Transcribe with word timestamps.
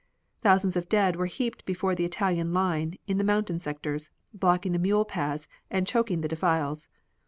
Thousands 0.41 0.75
of 0.75 0.89
dead 0.89 1.15
were 1.15 1.27
heaped 1.27 1.63
before 1.63 1.93
the 1.93 2.05
Italian 2.05 2.53
line 2.55 2.97
in 3.05 3.19
the 3.19 3.23
mountain 3.23 3.59
sectors, 3.59 4.09
blocking 4.33 4.71
the 4.71 4.79
mule 4.79 5.05
paths 5.05 5.47
and 5.69 5.85
choking 5.85 6.21
the 6.21 6.27
defiles. 6.27 6.89